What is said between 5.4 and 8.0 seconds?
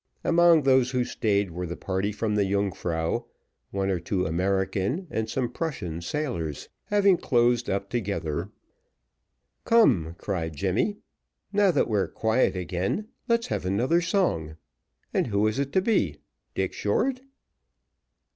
Prussian sailors. Having closed up